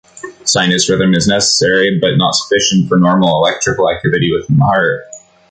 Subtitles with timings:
[0.45, 5.01] Sinus rhythm is necessary, but not sufficient, for normal electrical activity within the heart.